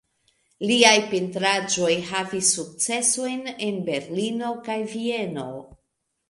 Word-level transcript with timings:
Liaj 0.69 0.93
pentraĵoj 1.11 1.91
havis 2.11 2.49
sukcesojn 2.55 3.53
en 3.67 3.79
Berlino 3.91 4.51
kaj 4.71 4.79
Vieno. 4.97 5.47